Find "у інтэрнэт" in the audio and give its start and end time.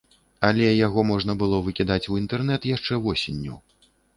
2.15-2.61